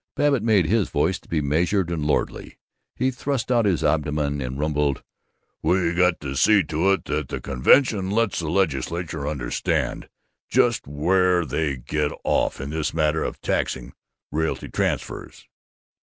Babbitt 0.15 0.41
made 0.41 0.65
his 0.65 0.89
voice 0.89 1.19
to 1.19 1.29
be 1.29 1.41
measured 1.41 1.91
and 1.91 2.03
lordly; 2.03 2.57
he 2.95 3.11
thrust 3.11 3.51
out 3.51 3.65
his 3.65 3.83
abdomen 3.83 4.41
and 4.41 4.57
rumbled, 4.57 5.03
"We 5.61 5.93
got 5.93 6.19
to 6.21 6.35
see 6.35 6.63
to 6.63 6.91
it 6.93 7.05
that 7.05 7.27
the 7.27 7.39
convention 7.39 8.09
lets 8.09 8.39
the 8.39 8.49
Legislature 8.49 9.27
understand 9.27 10.09
just 10.49 10.87
where 10.87 11.45
they 11.45 11.75
get 11.77 12.11
off 12.23 12.59
in 12.59 12.71
this 12.71 12.95
matter 12.95 13.23
of 13.23 13.39
taxing 13.41 13.93
realty 14.31 14.69
transfers." 14.69 15.47